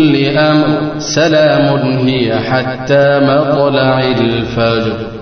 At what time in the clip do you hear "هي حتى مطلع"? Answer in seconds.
2.08-4.00